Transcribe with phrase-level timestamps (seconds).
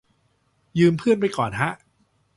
[0.79, 1.69] ยืมเพื่อนไปก่อนฮะ